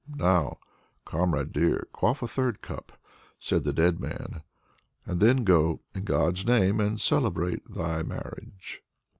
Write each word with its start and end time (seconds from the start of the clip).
"Now, 0.15 0.57
comrade 1.05 1.53
dear, 1.53 1.87
quaff 1.93 2.23
a 2.23 2.27
third 2.27 2.63
cup!" 2.63 2.93
said 3.39 3.63
the 3.63 3.71
dead 3.71 3.99
man, 3.99 4.41
"and 5.05 5.19
then 5.19 5.43
go, 5.43 5.81
in 5.93 6.05
God's 6.05 6.43
name, 6.43 6.79
and 6.79 6.99
celebrate 6.99 7.71
thy 7.71 8.01
marriage!" 8.01 8.81